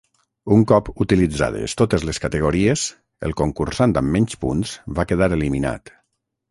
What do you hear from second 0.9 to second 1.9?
utilitzades